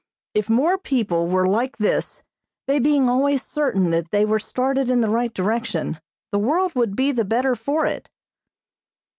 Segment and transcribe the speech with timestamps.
[0.33, 2.23] If more people were like this,
[2.65, 5.99] they being always certain that they were started in the right direction,
[6.31, 8.09] the world would be the better for it.